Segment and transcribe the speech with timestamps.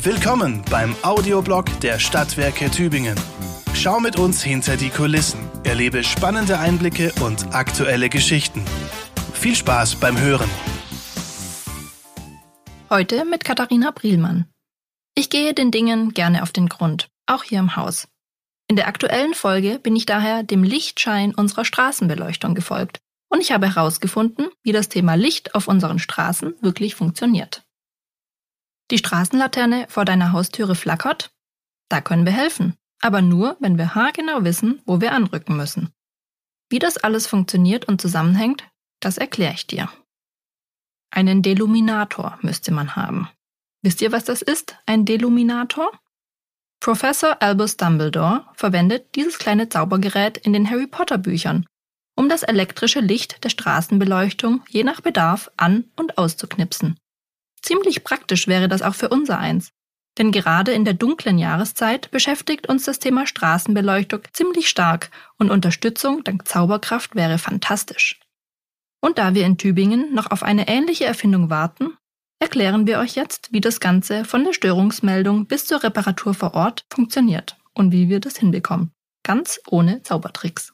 [0.00, 3.18] Willkommen beim Audioblog der Stadtwerke Tübingen.
[3.74, 8.64] Schau mit uns hinter die Kulissen, erlebe spannende Einblicke und aktuelle Geschichten.
[9.32, 10.48] Viel Spaß beim Hören.
[12.88, 14.46] Heute mit Katharina Brielmann.
[15.16, 18.06] Ich gehe den Dingen gerne auf den Grund, auch hier im Haus.
[18.68, 22.98] In der aktuellen Folge bin ich daher dem Lichtschein unserer Straßenbeleuchtung gefolgt
[23.30, 27.64] und ich habe herausgefunden, wie das Thema Licht auf unseren Straßen wirklich funktioniert.
[28.90, 31.30] Die Straßenlaterne vor deiner Haustüre flackert?
[31.88, 35.92] Da können wir helfen, aber nur, wenn wir haargenau wissen, wo wir anrücken müssen.
[36.70, 38.64] Wie das alles funktioniert und zusammenhängt,
[39.00, 39.90] das erkläre ich dir.
[41.10, 43.28] Einen Deluminator müsste man haben.
[43.82, 45.90] Wisst ihr, was das ist, ein Deluminator?
[46.80, 51.66] Professor Albus Dumbledore verwendet dieses kleine Zaubergerät in den Harry Potter Büchern,
[52.16, 56.98] um das elektrische Licht der Straßenbeleuchtung je nach Bedarf an- und auszuknipsen.
[57.62, 59.72] Ziemlich praktisch wäre das auch für unser eins.
[60.18, 66.24] Denn gerade in der dunklen Jahreszeit beschäftigt uns das Thema Straßenbeleuchtung ziemlich stark und Unterstützung
[66.24, 68.18] dank Zauberkraft wäre fantastisch.
[69.00, 71.96] Und da wir in Tübingen noch auf eine ähnliche Erfindung warten,
[72.40, 76.84] erklären wir euch jetzt, wie das Ganze von der Störungsmeldung bis zur Reparatur vor Ort
[76.92, 78.90] funktioniert und wie wir das hinbekommen.
[79.22, 80.72] Ganz ohne Zaubertricks.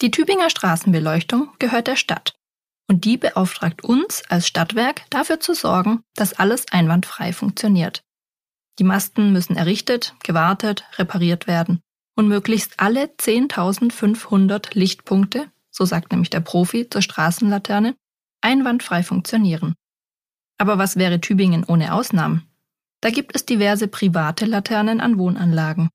[0.00, 2.37] Die Tübinger Straßenbeleuchtung gehört der Stadt
[2.88, 8.02] und die beauftragt uns als Stadtwerk dafür zu sorgen, dass alles einwandfrei funktioniert.
[8.78, 11.80] Die Masten müssen errichtet, gewartet, repariert werden
[12.16, 17.94] und möglichst alle 10.500 Lichtpunkte, so sagt nämlich der Profi zur Straßenlaterne,
[18.40, 19.74] einwandfrei funktionieren.
[20.58, 22.48] Aber was wäre Tübingen ohne Ausnahmen?
[23.00, 25.90] Da gibt es diverse private Laternen an Wohnanlagen.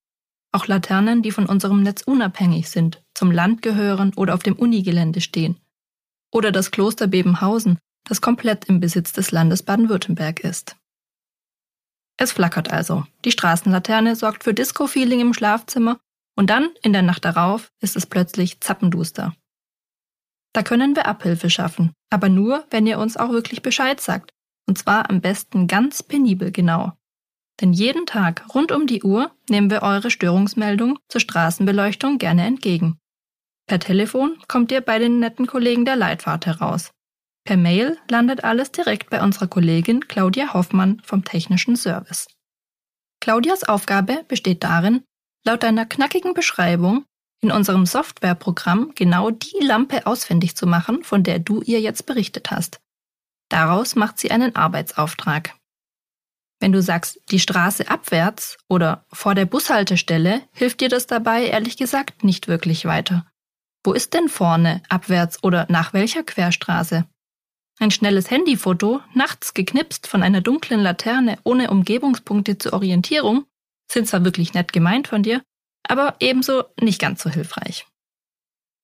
[0.52, 5.20] Auch Laternen, die von unserem Netz unabhängig sind, zum Land gehören oder auf dem Unigelände
[5.20, 5.58] stehen
[6.34, 10.75] oder das Kloster Bebenhausen, das komplett im Besitz des Landes Baden-Württemberg ist.
[12.17, 13.06] Es flackert also.
[13.25, 16.00] Die Straßenlaterne sorgt für Disco-Feeling im Schlafzimmer
[16.36, 19.35] und dann, in der Nacht darauf, ist es plötzlich zappenduster.
[20.53, 24.31] Da können wir Abhilfe schaffen, aber nur, wenn ihr uns auch wirklich Bescheid sagt.
[24.68, 26.94] Und zwar am besten ganz penibel genau.
[27.59, 32.97] Denn jeden Tag rund um die Uhr nehmen wir eure Störungsmeldung zur Straßenbeleuchtung gerne entgegen.
[33.68, 36.91] Per Telefon kommt ihr bei den netten Kollegen der Leitfahrt heraus.
[37.46, 42.28] Per Mail landet alles direkt bei unserer Kollegin Claudia Hoffmann vom Technischen Service.
[43.19, 45.03] Claudias Aufgabe besteht darin,
[45.46, 47.06] laut deiner knackigen Beschreibung
[47.41, 52.52] in unserem Softwareprogramm genau die Lampe ausfindig zu machen, von der du ihr jetzt berichtet
[52.52, 52.79] hast.
[53.50, 55.56] Daraus macht sie einen Arbeitsauftrag.
[56.59, 61.75] Wenn du sagst, die Straße abwärts oder vor der Bushaltestelle, hilft dir das dabei ehrlich
[61.75, 63.25] gesagt nicht wirklich weiter.
[63.84, 67.06] Wo ist denn vorne, abwärts oder nach welcher Querstraße?
[67.80, 73.46] Ein schnelles Handyfoto, nachts geknipst von einer dunklen Laterne ohne Umgebungspunkte zur Orientierung,
[73.92, 75.42] sind zwar wirklich nett gemeint von dir,
[75.88, 77.86] aber ebenso nicht ganz so hilfreich.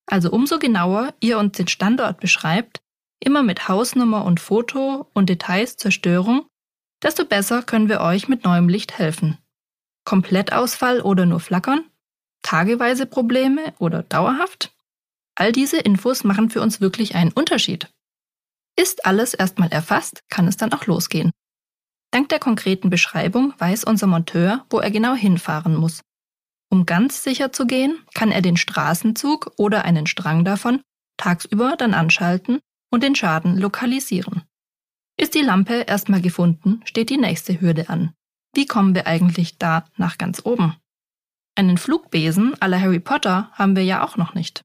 [0.05, 2.79] Also umso genauer ihr uns den Standort beschreibt,
[3.19, 6.47] immer mit Hausnummer und Foto und Details zur Störung,
[7.03, 9.37] desto besser können wir euch mit neuem Licht helfen.
[10.03, 11.85] Komplettausfall oder nur flackern?
[12.41, 14.73] Tageweise Probleme oder dauerhaft?
[15.39, 17.89] All diese Infos machen für uns wirklich einen Unterschied.
[18.77, 21.31] Ist alles erstmal erfasst, kann es dann auch losgehen.
[22.11, 26.01] Dank der konkreten Beschreibung weiß unser Monteur, wo er genau hinfahren muss.
[26.69, 30.81] Um ganz sicher zu gehen, kann er den Straßenzug oder einen Strang davon
[31.15, 32.59] tagsüber dann anschalten
[32.91, 34.43] und den Schaden lokalisieren.
[35.17, 38.13] Ist die Lampe erstmal gefunden, steht die nächste Hürde an.
[38.53, 40.75] Wie kommen wir eigentlich da nach ganz oben?
[41.55, 44.63] Einen Flugbesen la Harry Potter haben wir ja auch noch nicht.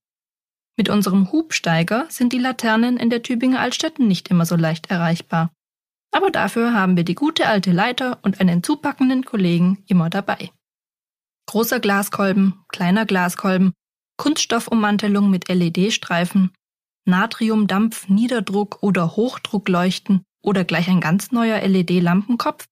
[0.77, 5.53] Mit unserem Hubsteiger sind die Laternen in der Tübinger Altstadt nicht immer so leicht erreichbar.
[6.11, 10.51] Aber dafür haben wir die gute alte Leiter und einen zupackenden Kollegen immer dabei.
[11.47, 13.73] Großer Glaskolben, kleiner Glaskolben,
[14.17, 16.53] Kunststoffummantelung mit LED-Streifen,
[17.05, 22.67] Natriumdampf, Niederdruck oder Hochdruckleuchten oder gleich ein ganz neuer LED-Lampenkopf?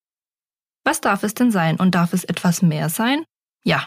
[0.85, 3.25] Was darf es denn sein und darf es etwas mehr sein?
[3.65, 3.87] Ja,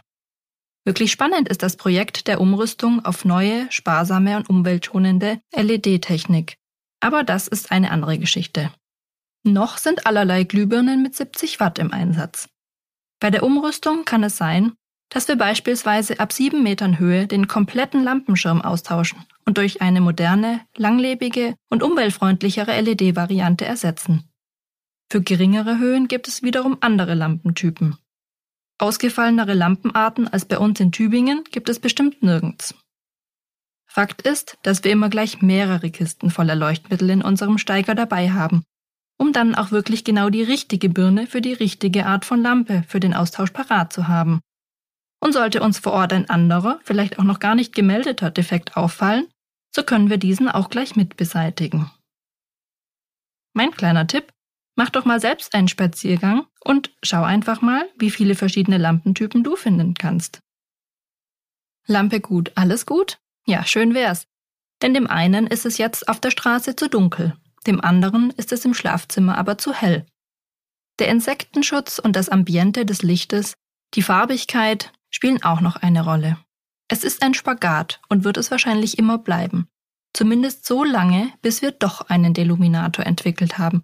[0.85, 6.57] Wirklich spannend ist das Projekt der Umrüstung auf neue, sparsame und umweltschonende LED-Technik.
[6.99, 8.71] Aber das ist eine andere Geschichte.
[9.43, 12.49] Noch sind allerlei Glühbirnen mit 70 Watt im Einsatz.
[13.19, 14.73] Bei der Umrüstung kann es sein,
[15.09, 20.61] dass wir beispielsweise ab 7 Metern Höhe den kompletten Lampenschirm austauschen und durch eine moderne,
[20.75, 24.29] langlebige und umweltfreundlichere LED-Variante ersetzen.
[25.11, 27.97] Für geringere Höhen gibt es wiederum andere Lampentypen.
[28.77, 32.75] Ausgefallenere Lampenarten als bei uns in Tübingen gibt es bestimmt nirgends.
[33.87, 38.63] Fakt ist, dass wir immer gleich mehrere Kisten voller Leuchtmittel in unserem Steiger dabei haben.
[39.17, 42.99] um dann auch wirklich genau die richtige Birne für die richtige Art von Lampe für
[42.99, 44.41] den Austausch parat zu haben.
[45.21, 49.27] Und sollte uns vor Ort ein anderer, vielleicht auch noch gar nicht gemeldeter Defekt auffallen,
[49.73, 51.91] so können wir diesen auch gleich mit beseitigen.
[53.53, 54.31] Mein kleiner Tipp,
[54.75, 59.55] mach doch mal selbst einen Spaziergang und schau einfach mal, wie viele verschiedene Lampentypen du
[59.55, 60.39] finden kannst.
[61.87, 63.19] Lampe gut, alles gut?
[63.45, 64.27] Ja, schön wär's.
[64.81, 67.35] Denn dem einen ist es jetzt auf der Straße zu dunkel,
[67.65, 70.05] dem anderen ist es im Schlafzimmer aber zu hell.
[70.99, 73.53] Der Insektenschutz und das Ambiente des Lichtes,
[73.93, 76.37] die Farbigkeit spielen auch noch eine Rolle.
[76.87, 79.67] Es ist ein Spagat und wird es wahrscheinlich immer bleiben.
[80.13, 83.83] Zumindest so lange, bis wir doch einen Deluminator entwickelt haben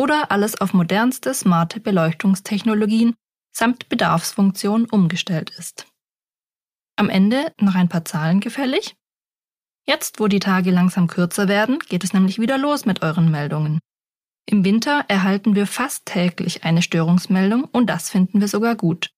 [0.00, 3.14] oder alles auf modernste smarte Beleuchtungstechnologien
[3.52, 5.86] samt Bedarfsfunktion umgestellt ist.
[6.96, 8.96] Am Ende noch ein paar Zahlen gefällig?
[9.86, 13.78] Jetzt, wo die Tage langsam kürzer werden, geht es nämlich wieder los mit euren Meldungen.
[14.46, 19.10] Im Winter erhalten wir fast täglich eine Störungsmeldung und das finden wir sogar gut.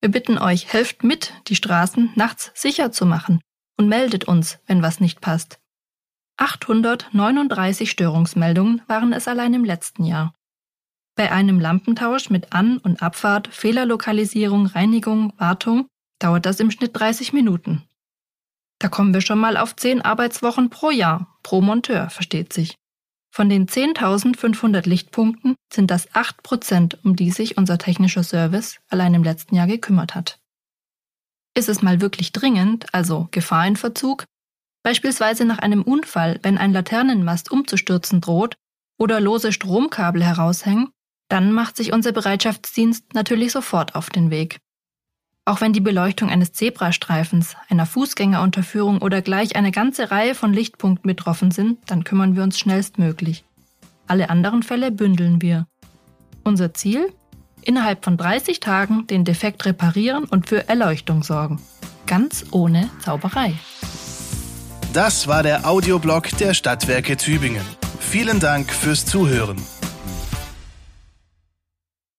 [0.00, 3.42] Wir bitten euch, helft mit, die Straßen nachts sicher zu machen
[3.76, 5.58] und meldet uns, wenn was nicht passt.
[6.36, 10.34] 839 Störungsmeldungen waren es allein im letzten Jahr.
[11.16, 15.86] Bei einem Lampentausch mit An- und Abfahrt, Fehlerlokalisierung, Reinigung, Wartung
[16.18, 17.84] dauert das im Schnitt 30 Minuten.
[18.80, 22.74] Da kommen wir schon mal auf 10 Arbeitswochen pro Jahr, pro Monteur, versteht sich.
[23.30, 29.14] Von den 10.500 Lichtpunkten sind das 8 Prozent, um die sich unser technischer Service allein
[29.14, 30.38] im letzten Jahr gekümmert hat.
[31.56, 34.24] Ist es mal wirklich dringend, also Gefahr in Verzug,
[34.84, 38.54] beispielsweise nach einem Unfall, wenn ein Laternenmast umzustürzen droht
[38.96, 40.90] oder lose Stromkabel heraushängen,
[41.28, 44.60] dann macht sich unser Bereitschaftsdienst natürlich sofort auf den Weg.
[45.46, 51.08] Auch wenn die Beleuchtung eines Zebrastreifens, einer Fußgängerunterführung oder gleich eine ganze Reihe von Lichtpunkten
[51.08, 53.44] betroffen sind, dann kümmern wir uns schnellstmöglich.
[54.06, 55.66] Alle anderen Fälle bündeln wir.
[56.44, 57.12] Unser Ziel?
[57.62, 61.60] Innerhalb von 30 Tagen den Defekt reparieren und für Erleuchtung sorgen.
[62.06, 63.54] Ganz ohne Zauberei.
[64.94, 67.66] Das war der Audioblog der Stadtwerke Tübingen.
[67.98, 69.60] Vielen Dank fürs Zuhören.